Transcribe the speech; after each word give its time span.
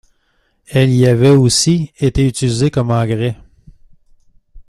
Elle 0.65 0.89
y 0.89 1.05
avait 1.05 1.29
aussi 1.29 1.91
été 1.99 2.25
utilisée 2.25 2.71
comme 2.71 2.89
engrais. 2.89 3.37